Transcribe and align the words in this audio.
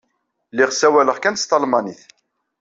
Lliɣ 0.51 0.69
ssawaleɣ 0.71 1.17
kan 1.19 1.35
s 1.37 1.43
talmanit. 1.45 2.01